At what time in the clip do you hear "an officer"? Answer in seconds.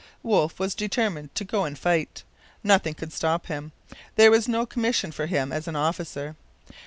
5.67-6.35